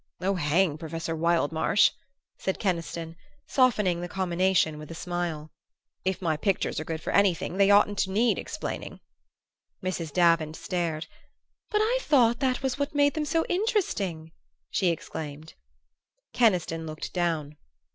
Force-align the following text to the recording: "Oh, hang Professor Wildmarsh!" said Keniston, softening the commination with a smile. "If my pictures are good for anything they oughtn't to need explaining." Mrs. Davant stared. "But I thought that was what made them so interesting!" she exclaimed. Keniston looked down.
"Oh, 0.19 0.33
hang 0.33 0.79
Professor 0.79 1.15
Wildmarsh!" 1.15 1.91
said 2.39 2.57
Keniston, 2.57 3.15
softening 3.45 4.01
the 4.01 4.07
commination 4.07 4.79
with 4.79 4.89
a 4.89 4.95
smile. 4.95 5.51
"If 6.03 6.23
my 6.23 6.37
pictures 6.37 6.79
are 6.79 6.83
good 6.83 6.99
for 7.03 7.13
anything 7.13 7.57
they 7.57 7.69
oughtn't 7.69 7.99
to 7.99 8.09
need 8.09 8.39
explaining." 8.39 8.99
Mrs. 9.83 10.11
Davant 10.11 10.55
stared. 10.55 11.05
"But 11.69 11.81
I 11.83 11.99
thought 12.01 12.39
that 12.39 12.63
was 12.63 12.79
what 12.79 12.95
made 12.95 13.13
them 13.13 13.25
so 13.25 13.45
interesting!" 13.47 14.31
she 14.71 14.87
exclaimed. 14.87 15.53
Keniston 16.33 16.87
looked 16.87 17.13
down. 17.13 17.57